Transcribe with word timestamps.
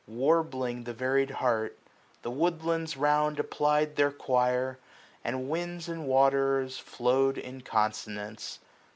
Warbling 0.07 0.85
the 0.85 0.95
varied 0.95 1.29
heart 1.29 1.77
j 1.83 1.91
the 2.23 2.31
woodlands 2.31 2.97
round 2.97 3.39
Apply'd 3.39 3.95
their 3.97 4.09
quire; 4.11 4.79
and 5.23 5.47
winds 5.47 5.87
and 5.87 6.07
waters 6.07 6.79
flow'd 6.79 7.37
In 7.37 7.61
consonance. 7.61 8.57